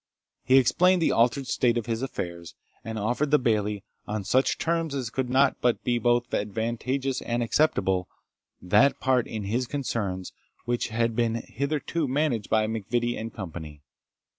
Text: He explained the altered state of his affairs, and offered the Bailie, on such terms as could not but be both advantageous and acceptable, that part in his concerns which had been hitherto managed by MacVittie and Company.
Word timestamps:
He 0.43 0.57
explained 0.57 0.99
the 0.99 1.11
altered 1.11 1.45
state 1.45 1.77
of 1.77 1.85
his 1.85 2.01
affairs, 2.01 2.55
and 2.83 2.97
offered 2.97 3.29
the 3.29 3.37
Bailie, 3.37 3.83
on 4.07 4.23
such 4.23 4.57
terms 4.57 4.95
as 4.95 5.11
could 5.11 5.29
not 5.29 5.57
but 5.61 5.83
be 5.83 5.99
both 5.99 6.33
advantageous 6.33 7.21
and 7.21 7.43
acceptable, 7.43 8.07
that 8.59 8.99
part 8.99 9.27
in 9.27 9.43
his 9.43 9.67
concerns 9.67 10.33
which 10.65 10.87
had 10.87 11.15
been 11.15 11.35
hitherto 11.47 12.07
managed 12.07 12.49
by 12.49 12.65
MacVittie 12.65 13.15
and 13.15 13.31
Company. 13.31 13.83